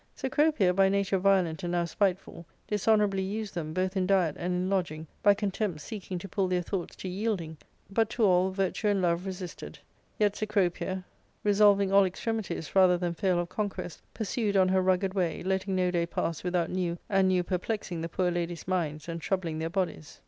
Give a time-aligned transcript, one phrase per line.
[0.15, 4.51] Cecropia, by nature violent and now spiteful, dishonour^ ably used them, both in diet and
[4.51, 7.55] in lodging, by contempt seeking to pull their thoughts to yielding.
[7.87, 9.77] But to all virtue and love resisted;
[10.17, 11.03] yet Cecropia,
[11.43, 13.29] resolving all extremities z 338 ARCADIA.—Book III.
[13.29, 16.71] rather than fail of conquest, pursued on her rugged way, letting no day pass without
[16.71, 20.19] new and new perplexing the poor ladies' minds and troubling their bodies.